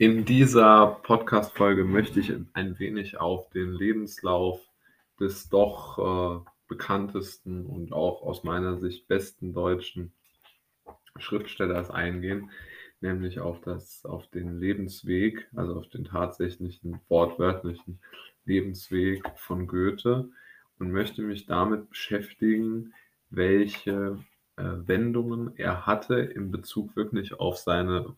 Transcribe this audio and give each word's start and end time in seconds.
In 0.00 0.24
dieser 0.24 0.98
Podcast-Folge 1.02 1.84
möchte 1.84 2.20
ich 2.20 2.32
ein 2.54 2.78
wenig 2.78 3.20
auf 3.20 3.50
den 3.50 3.74
Lebenslauf 3.74 4.58
des 5.20 5.50
doch 5.50 5.98
äh, 5.98 6.50
bekanntesten 6.68 7.66
und 7.66 7.92
auch 7.92 8.22
aus 8.22 8.42
meiner 8.42 8.78
Sicht 8.78 9.08
besten 9.08 9.52
deutschen 9.52 10.14
Schriftstellers 11.18 11.90
eingehen, 11.90 12.50
nämlich 13.02 13.40
auf, 13.40 13.60
das, 13.60 14.06
auf 14.06 14.26
den 14.28 14.58
Lebensweg, 14.58 15.46
also 15.54 15.74
auf 15.74 15.90
den 15.90 16.04
tatsächlichen 16.04 16.98
wortwörtlichen 17.10 18.00
Lebensweg 18.46 19.22
von 19.36 19.66
Goethe 19.66 20.30
und 20.78 20.92
möchte 20.92 21.20
mich 21.20 21.44
damit 21.44 21.90
beschäftigen, 21.90 22.94
welche 23.28 24.18
äh, 24.56 24.62
Wendungen 24.64 25.54
er 25.56 25.84
hatte 25.84 26.20
in 26.20 26.50
Bezug 26.50 26.96
wirklich 26.96 27.38
auf 27.38 27.58
seine 27.58 28.14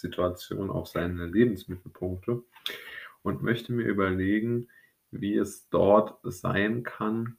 Wohnsituation, 0.00 0.70
auf 0.70 0.88
seine 0.88 1.26
Lebensmittelpunkte 1.26 2.42
und 3.22 3.42
möchte 3.42 3.72
mir 3.72 3.84
überlegen, 3.84 4.68
wie 5.10 5.36
es 5.36 5.68
dort 5.68 6.18
sein 6.22 6.82
kann, 6.82 7.36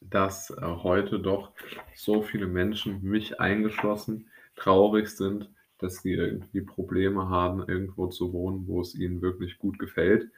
dass 0.00 0.50
äh, 0.50 0.60
heute 0.62 1.18
doch 1.18 1.52
so 1.94 2.22
viele 2.22 2.46
Menschen, 2.46 3.02
mich 3.02 3.40
eingeschlossen, 3.40 4.30
traurig 4.54 5.08
sind, 5.08 5.50
dass 5.78 6.02
sie 6.02 6.12
irgendwie 6.12 6.60
Probleme 6.62 7.28
haben, 7.28 7.66
irgendwo 7.68 8.06
zu 8.06 8.32
wohnen, 8.32 8.66
wo 8.66 8.80
es 8.80 8.94
ihnen 8.94 9.20
wirklich 9.20 9.58
gut 9.58 9.78
gefällt. 9.78 10.30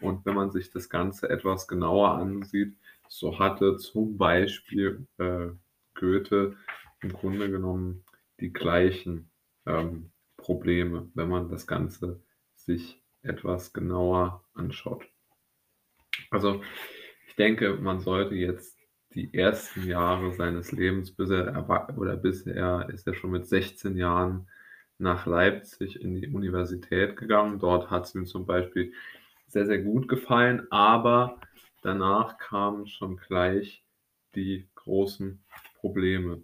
Und 0.00 0.24
wenn 0.26 0.34
man 0.34 0.50
sich 0.50 0.70
das 0.70 0.88
Ganze 0.88 1.30
etwas 1.30 1.68
genauer 1.68 2.12
ansieht, 2.14 2.74
so 3.08 3.38
hatte 3.38 3.76
zum 3.76 4.18
Beispiel 4.18 5.06
äh, 5.18 5.48
Goethe 5.94 6.56
im 7.00 7.12
Grunde 7.12 7.50
genommen 7.50 8.04
die 8.40 8.52
gleichen 8.52 9.30
ähm, 9.66 10.11
Probleme, 10.42 11.08
wenn 11.14 11.28
man 11.28 11.48
das 11.48 11.66
Ganze 11.66 12.22
sich 12.54 13.02
etwas 13.22 13.72
genauer 13.72 14.44
anschaut. 14.54 15.04
Also 16.30 16.62
ich 17.28 17.36
denke, 17.36 17.74
man 17.76 18.00
sollte 18.00 18.34
jetzt 18.34 18.78
die 19.14 19.32
ersten 19.34 19.86
Jahre 19.86 20.32
seines 20.32 20.72
Lebens, 20.72 21.12
bis 21.12 21.30
er 21.30 21.66
oder 21.96 22.16
bis 22.16 22.46
er 22.46 22.88
ist 22.90 23.06
er 23.06 23.14
schon 23.14 23.30
mit 23.30 23.46
16 23.46 23.96
Jahren 23.96 24.48
nach 24.98 25.26
Leipzig 25.26 26.00
in 26.00 26.14
die 26.14 26.28
Universität 26.28 27.16
gegangen. 27.16 27.58
Dort 27.58 27.90
hat 27.90 28.06
es 28.06 28.14
ihm 28.14 28.26
zum 28.26 28.46
Beispiel 28.46 28.92
sehr, 29.46 29.66
sehr 29.66 29.82
gut 29.82 30.08
gefallen, 30.08 30.66
aber 30.70 31.40
danach 31.82 32.38
kamen 32.38 32.86
schon 32.86 33.16
gleich 33.16 33.84
die 34.34 34.68
großen 34.74 35.42
Probleme. 35.76 36.42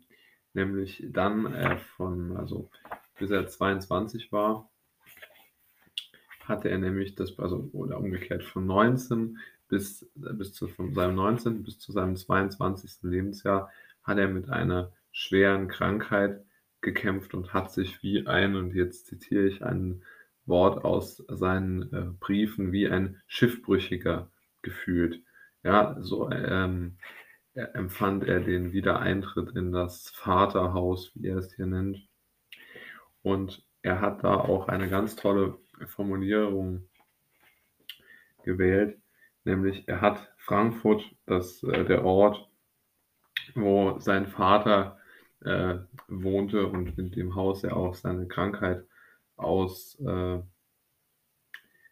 Nämlich 0.53 1.05
dann 1.09 1.53
äh, 1.55 1.79
von, 1.79 2.37
also 2.37 2.71
bis 3.19 3.31
er 3.31 3.47
22 3.47 4.33
war, 4.33 4.71
hatte 6.45 6.71
er 6.71 6.79
nämlich 6.79 7.15
das, 7.15 7.39
also 7.39 7.69
oder 7.73 7.99
umgekehrt 7.99 8.45
von 8.45 8.67
19 8.67 9.39
bis, 9.69 10.11
bis 10.15 10.55
zu 10.55 10.69
von 10.69 10.95
seinem 10.95 11.15
19. 11.15 11.63
bis 11.63 11.79
zu 11.79 11.93
seinem 11.93 12.17
22. 12.17 13.03
Lebensjahr 13.03 13.71
hat 14.03 14.19
er 14.19 14.29
mit 14.29 14.49
einer 14.49 14.93
schweren 15.13 15.69
Krankheit 15.69 16.45
gekämpft 16.81 17.35
und 17.35 17.53
hat 17.53 17.73
sich 17.73 18.03
wie 18.03 18.27
ein, 18.27 18.57
und 18.57 18.75
jetzt 18.75 19.07
zitiere 19.07 19.47
ich 19.47 19.65
ein 19.65 20.03
Wort 20.47 20.85
aus 20.85 21.23
seinen 21.29 21.93
äh, 21.93 22.07
Briefen, 22.19 22.73
wie 22.73 22.89
ein 22.89 23.21
Schiffbrüchiger 23.27 24.31
gefühlt. 24.63 25.23
Ja, 25.63 25.97
so 26.01 26.31
ähm, 26.31 26.97
empfand 27.55 28.25
er 28.25 28.41
den 28.41 28.73
Wiedereintritt 28.73 29.51
in 29.57 29.73
das 29.73 30.09
Vaterhaus, 30.11 31.13
wie 31.15 31.27
er 31.29 31.39
es 31.39 31.55
hier 31.55 31.67
nennt. 31.67 32.08
Und 33.23 33.65
er 33.83 34.01
hat 34.01 34.25
da 34.25 34.35
auch 34.37 34.69
eine 34.69 34.89
ganz 34.89 35.17
tolle 35.17 35.59
Formulierung 35.87 36.89
gewählt, 38.43 38.99
nämlich 39.45 39.87
er 39.89 40.01
hat 40.01 40.33
Frankfurt, 40.37 41.05
das, 41.27 41.63
äh, 41.63 41.85
der 41.85 42.05
Ort, 42.05 42.49
wo 43.55 43.99
sein 43.99 44.27
Vater 44.27 44.99
äh, 45.45 45.79
wohnte 46.09 46.67
und 46.67 46.99
in 46.99 47.11
dem 47.13 47.35
Haus 47.35 47.65
er 47.65 47.77
auch 47.77 47.95
seine 47.95 48.27
Krankheit 48.27 48.85
aus 49.37 49.99
äh, 50.01 50.41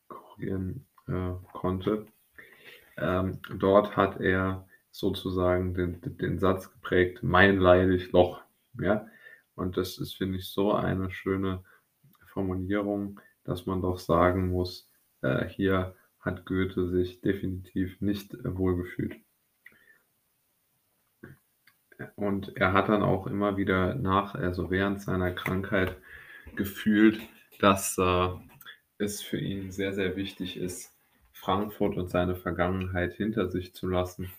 korrigieren 0.08 0.86
äh, 1.06 1.32
konnte. 1.52 2.06
Ähm, 2.96 3.40
dort 3.58 3.96
hat 3.96 4.20
er 4.20 4.66
sozusagen 4.90 5.74
den, 5.74 6.00
den 6.02 6.38
Satz 6.38 6.72
geprägt, 6.72 7.22
mein 7.22 7.58
leidig 7.58 8.12
Loch. 8.12 8.42
Ja? 8.80 9.06
Und 9.56 9.76
das 9.76 9.98
ist, 9.98 10.14
finde 10.14 10.38
ich, 10.38 10.48
so 10.48 10.72
eine 10.72 11.10
schöne 11.10 11.64
Formulierung, 12.26 13.20
dass 13.44 13.66
man 13.66 13.80
doch 13.80 13.98
sagen 13.98 14.50
muss, 14.50 14.88
äh, 15.22 15.46
hier 15.46 15.96
hat 16.20 16.44
Goethe 16.44 16.88
sich 16.88 17.20
definitiv 17.20 18.00
nicht 18.00 18.34
äh, 18.34 18.56
wohlgefühlt. 18.56 19.16
Und 22.14 22.56
er 22.56 22.74
hat 22.74 22.90
dann 22.90 23.02
auch 23.02 23.26
immer 23.26 23.56
wieder 23.56 23.94
nach, 23.94 24.34
also 24.34 24.70
während 24.70 25.00
seiner 25.00 25.32
Krankheit 25.32 25.96
gefühlt, 26.54 27.18
dass 27.58 27.96
äh, 27.96 28.28
es 28.98 29.22
für 29.22 29.38
ihn 29.38 29.70
sehr, 29.72 29.94
sehr 29.94 30.16
wichtig 30.16 30.58
ist, 30.58 30.92
Frankfurt 31.32 31.96
und 31.96 32.10
seine 32.10 32.36
Vergangenheit 32.36 33.14
hinter 33.14 33.50
sich 33.50 33.74
zu 33.74 33.88
lassen 33.88 34.30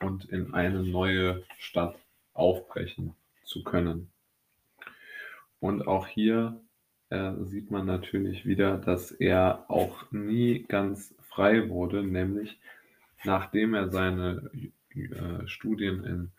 und 0.00 0.26
in 0.26 0.52
eine 0.52 0.82
neue 0.82 1.42
Stadt 1.58 1.96
aufbrechen 2.34 3.14
zu 3.44 3.62
können. 3.62 4.10
Und 5.60 5.86
auch 5.86 6.06
hier 6.06 6.60
äh, 7.10 7.32
sieht 7.42 7.70
man 7.70 7.86
natürlich 7.86 8.46
wieder, 8.46 8.76
dass 8.78 9.10
er 9.10 9.64
auch 9.68 10.10
nie 10.10 10.64
ganz 10.64 11.14
frei 11.22 11.68
wurde, 11.68 12.02
nämlich 12.02 12.58
nachdem 13.24 13.74
er 13.74 13.90
seine 13.90 14.50
äh, 14.94 15.46
Studien 15.46 16.04
in, 16.04 16.32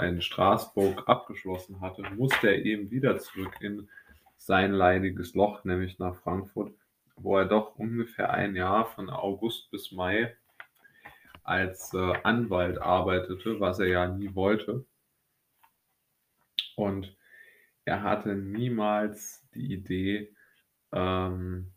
in 0.00 0.22
Straßburg 0.22 1.08
abgeschlossen 1.08 1.80
hatte, 1.80 2.02
musste 2.14 2.48
er 2.48 2.64
eben 2.64 2.90
wieder 2.90 3.18
zurück 3.18 3.54
in 3.60 3.88
sein 4.36 4.72
leidiges 4.72 5.34
Loch, 5.34 5.64
nämlich 5.64 5.98
nach 5.98 6.16
Frankfurt, 6.16 6.72
wo 7.16 7.38
er 7.38 7.44
doch 7.44 7.76
ungefähr 7.76 8.32
ein 8.32 8.56
Jahr 8.56 8.86
von 8.86 9.10
August 9.10 9.70
bis 9.70 9.92
Mai 9.92 10.36
als 11.44 11.92
äh, 11.94 12.12
Anwalt 12.22 12.78
arbeitete, 12.80 13.60
was 13.60 13.78
er 13.78 13.86
ja 13.86 14.06
nie 14.06 14.34
wollte. 14.34 14.84
Und 16.76 17.14
er 17.84 18.02
hatte 18.02 18.34
niemals 18.34 19.46
die 19.54 19.72
Idee, 19.72 20.34
ähm, 20.92 21.72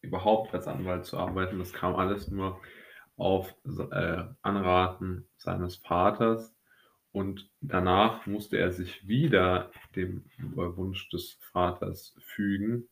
überhaupt 0.00 0.54
als 0.54 0.66
Anwalt 0.66 1.04
zu 1.04 1.18
arbeiten. 1.18 1.58
Das 1.58 1.72
kam 1.72 1.94
alles 1.96 2.28
nur 2.28 2.60
auf 3.16 3.54
äh, 3.66 4.24
Anraten 4.42 5.28
seines 5.36 5.76
Vaters. 5.76 6.54
Und 7.12 7.50
danach 7.60 8.26
musste 8.26 8.56
er 8.56 8.72
sich 8.72 9.06
wieder 9.06 9.70
dem 9.96 10.24
Wunsch 10.38 11.08
des 11.10 11.38
Vaters 11.52 12.16
fügen. 12.20 12.88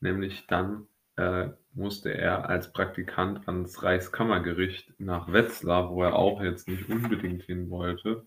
Nämlich 0.00 0.46
dann 0.46 0.86
äh, 1.16 1.48
musste 1.72 2.12
er 2.12 2.48
als 2.48 2.72
Praktikant 2.72 3.48
ans 3.48 3.82
Reichskammergericht 3.82 4.92
nach 4.98 5.32
Wetzlar, 5.32 5.90
wo 5.90 6.02
er 6.02 6.14
auch 6.14 6.42
jetzt 6.42 6.68
nicht 6.68 6.88
unbedingt 6.88 7.42
hin 7.44 7.70
wollte. 7.70 8.26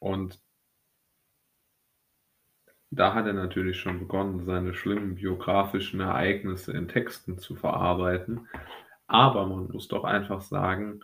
Und 0.00 0.40
da 2.96 3.14
hat 3.14 3.26
er 3.26 3.32
natürlich 3.32 3.78
schon 3.80 3.98
begonnen, 3.98 4.44
seine 4.44 4.74
schlimmen 4.74 5.16
biografischen 5.16 6.00
Ereignisse 6.00 6.72
in 6.72 6.88
Texten 6.88 7.38
zu 7.38 7.54
verarbeiten. 7.56 8.48
Aber 9.06 9.46
man 9.46 9.68
muss 9.68 9.88
doch 9.88 10.04
einfach 10.04 10.40
sagen, 10.40 11.00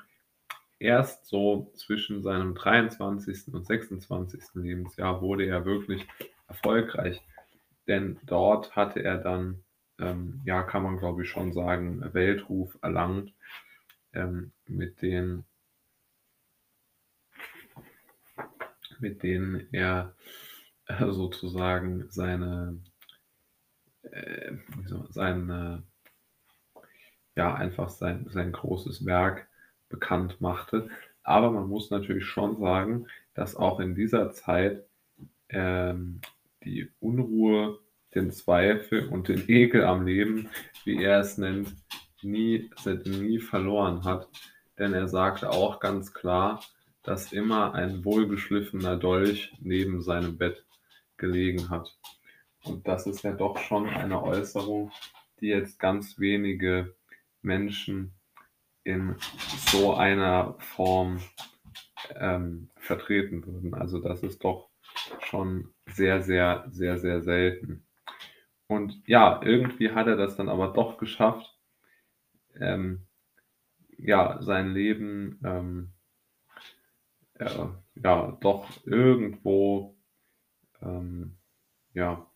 erst 0.78 1.26
so 1.26 1.70
zwischen 1.74 2.22
seinem 2.22 2.54
23. 2.54 3.52
und 3.52 3.66
26. 3.66 4.42
Lebensjahr 4.54 5.20
wurde 5.20 5.46
er 5.46 5.64
wirklich 5.64 6.06
erfolgreich. 6.48 7.22
Denn 7.86 8.18
dort 8.24 8.76
hatte 8.76 9.02
er 9.02 9.18
dann, 9.18 9.62
ähm, 9.98 10.40
ja, 10.44 10.62
kann 10.62 10.82
man 10.82 10.98
glaube 10.98 11.22
ich 11.22 11.30
schon 11.30 11.52
sagen, 11.52 12.02
Weltruf 12.14 12.78
erlangt 12.82 13.32
ähm, 14.12 14.52
mit 14.66 15.02
den 15.02 15.44
mit 18.98 19.22
denen 19.22 19.66
er 19.72 20.14
sozusagen 21.10 22.06
seine, 22.10 22.78
äh, 24.02 24.52
sein, 25.10 25.84
ja, 27.36 27.54
einfach 27.54 27.88
sein, 27.88 28.26
sein 28.28 28.52
großes 28.52 29.06
Werk 29.06 29.48
bekannt 29.88 30.40
machte. 30.40 30.88
Aber 31.22 31.50
man 31.50 31.68
muss 31.68 31.90
natürlich 31.90 32.24
schon 32.24 32.58
sagen, 32.60 33.06
dass 33.34 33.56
auch 33.56 33.80
in 33.80 33.94
dieser 33.94 34.32
Zeit 34.32 34.84
ähm, 35.48 36.20
die 36.64 36.88
Unruhe, 37.00 37.78
den 38.14 38.30
Zweifel 38.32 39.08
und 39.08 39.28
den 39.28 39.48
Ekel 39.48 39.84
am 39.84 40.04
Leben, 40.04 40.48
wie 40.84 41.02
er 41.02 41.20
es 41.20 41.38
nennt, 41.38 41.74
nie, 42.22 42.70
nie 43.04 43.38
verloren 43.38 44.04
hat. 44.04 44.28
Denn 44.78 44.94
er 44.94 45.08
sagte 45.08 45.50
auch 45.50 45.78
ganz 45.78 46.12
klar, 46.12 46.60
dass 47.02 47.32
immer 47.32 47.74
ein 47.74 48.04
wohlgeschliffener 48.04 48.96
Dolch 48.96 49.52
neben 49.60 50.02
seinem 50.02 50.36
Bett 50.36 50.64
gelegen 51.16 51.70
hat. 51.70 51.96
Und 52.62 52.86
das 52.86 53.06
ist 53.06 53.22
ja 53.22 53.32
doch 53.32 53.58
schon 53.58 53.88
eine 53.88 54.22
Äußerung, 54.22 54.92
die 55.40 55.48
jetzt 55.48 55.78
ganz 55.78 56.18
wenige 56.18 56.94
Menschen 57.42 58.14
in 58.84 59.16
so 59.70 59.94
einer 59.94 60.56
Form 60.58 61.20
ähm, 62.16 62.70
vertreten 62.76 63.46
würden. 63.46 63.74
Also 63.74 64.00
das 64.00 64.22
ist 64.22 64.44
doch 64.44 64.68
schon 65.22 65.72
sehr, 65.86 66.22
sehr, 66.22 66.66
sehr, 66.70 66.98
sehr 66.98 67.22
selten. 67.22 67.86
Und 68.66 69.02
ja, 69.06 69.40
irgendwie 69.42 69.90
hat 69.90 70.06
er 70.06 70.16
das 70.16 70.36
dann 70.36 70.48
aber 70.48 70.68
doch 70.68 70.98
geschafft, 70.98 71.58
ähm, 72.58 73.06
ja, 73.96 74.38
sein 74.42 74.72
Leben 74.72 75.40
ähm, 75.44 75.92
äh, 77.40 77.66
ja 78.02 78.38
doch 78.40 78.68
irgendwo 78.86 79.96
ähm, 80.82 81.36
ja, 81.94 82.26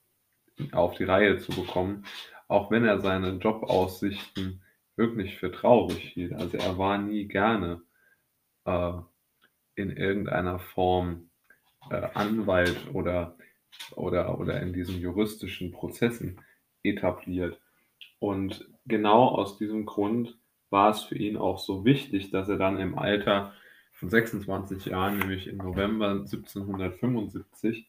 auf 0.72 0.94
die 0.96 1.04
Reihe 1.04 1.38
zu 1.38 1.52
bekommen, 1.52 2.04
auch 2.48 2.70
wenn 2.70 2.84
er 2.84 3.00
seine 3.00 3.30
Jobaussichten 3.30 4.62
wirklich 4.96 5.38
für 5.38 5.50
traurig 5.50 6.02
hielt. 6.12 6.32
Also 6.34 6.56
er 6.56 6.78
war 6.78 6.98
nie 6.98 7.26
gerne 7.26 7.82
äh, 8.64 8.92
in 9.74 9.90
irgendeiner 9.90 10.58
Form 10.58 11.30
äh, 11.90 12.08
Anwalt 12.14 12.76
oder, 12.92 13.36
oder, 13.96 14.38
oder 14.38 14.60
in 14.60 14.72
diesen 14.72 15.00
juristischen 15.00 15.72
Prozessen 15.72 16.40
etabliert. 16.82 17.60
Und 18.20 18.68
genau 18.86 19.28
aus 19.28 19.58
diesem 19.58 19.84
Grund 19.84 20.38
war 20.70 20.90
es 20.90 21.02
für 21.02 21.16
ihn 21.16 21.36
auch 21.36 21.58
so 21.58 21.84
wichtig, 21.84 22.30
dass 22.30 22.48
er 22.48 22.56
dann 22.56 22.78
im 22.78 22.96
Alter 22.98 23.52
von 23.94 24.10
26 24.10 24.86
Jahren, 24.86 25.18
nämlich 25.18 25.46
im 25.46 25.58
November 25.58 26.10
1775, 26.10 27.88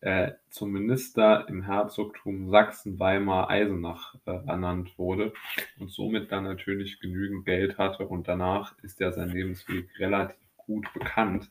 äh, 0.00 0.32
zum 0.50 0.72
Minister 0.72 1.48
im 1.48 1.62
Herzogtum 1.62 2.50
Sachsen-Weimar-Eisenach 2.50 4.16
äh, 4.26 4.32
ernannt 4.46 4.98
wurde 4.98 5.32
und 5.78 5.90
somit 5.90 6.30
dann 6.30 6.44
natürlich 6.44 7.00
genügend 7.00 7.46
Geld 7.46 7.78
hatte. 7.78 8.06
Und 8.06 8.28
danach 8.28 8.74
ist 8.82 9.00
ja 9.00 9.12
sein 9.12 9.30
Lebensweg 9.30 9.88
relativ 9.98 10.36
gut 10.58 10.92
bekannt. 10.92 11.50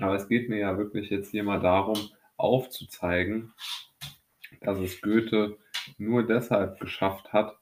Aber 0.00 0.14
es 0.14 0.28
geht 0.28 0.50
mir 0.50 0.58
ja 0.58 0.76
wirklich 0.76 1.08
jetzt 1.08 1.30
hier 1.30 1.44
mal 1.44 1.60
darum, 1.60 1.98
aufzuzeigen, 2.36 3.54
dass 4.60 4.78
es 4.78 5.00
Goethe 5.00 5.56
nur 5.96 6.26
deshalb 6.26 6.78
geschafft 6.78 7.32
hat, 7.32 7.56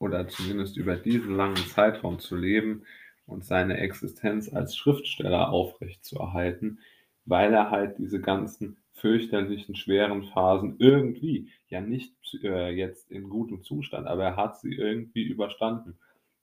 oder 0.00 0.26
zumindest 0.28 0.76
über 0.78 0.96
diesen 0.96 1.36
langen 1.36 1.56
Zeitraum 1.56 2.18
zu 2.18 2.34
leben 2.34 2.86
und 3.30 3.44
seine 3.44 3.78
Existenz 3.78 4.52
als 4.52 4.76
Schriftsteller 4.76 5.50
aufrechtzuerhalten, 5.50 6.80
weil 7.24 7.52
er 7.54 7.70
halt 7.70 7.98
diese 7.98 8.20
ganzen 8.20 8.76
fürchterlichen, 8.92 9.76
schweren 9.76 10.24
Phasen 10.24 10.76
irgendwie, 10.78 11.50
ja 11.68 11.80
nicht 11.80 12.14
äh, 12.42 12.70
jetzt 12.70 13.10
in 13.10 13.28
gutem 13.28 13.62
Zustand, 13.62 14.06
aber 14.06 14.24
er 14.24 14.36
hat 14.36 14.60
sie 14.60 14.74
irgendwie 14.74 15.22
überstanden. 15.22 15.98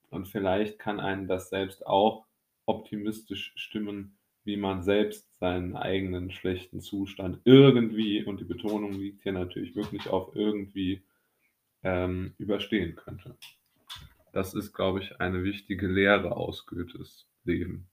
Und 0.09 0.27
vielleicht 0.27 0.79
kann 0.79 0.99
einen 0.99 1.27
das 1.27 1.49
selbst 1.49 1.85
auch 1.85 2.25
optimistisch 2.65 3.53
stimmen, 3.55 4.17
wie 4.43 4.57
man 4.57 4.81
selbst 4.81 5.27
seinen 5.39 5.75
eigenen 5.75 6.31
schlechten 6.31 6.79
Zustand 6.79 7.39
irgendwie, 7.43 8.23
und 8.23 8.39
die 8.39 8.45
Betonung 8.45 8.93
liegt 8.93 9.23
hier 9.23 9.33
natürlich 9.33 9.75
wirklich 9.75 10.09
auf 10.09 10.35
irgendwie, 10.35 11.03
ähm, 11.83 12.33
überstehen 12.37 12.95
könnte. 12.95 13.35
Das 14.33 14.53
ist, 14.53 14.73
glaube 14.73 15.01
ich, 15.01 15.19
eine 15.19 15.43
wichtige 15.43 15.87
Lehre 15.87 16.35
aus 16.35 16.65
Goethes 16.65 17.27
Leben. 17.43 17.89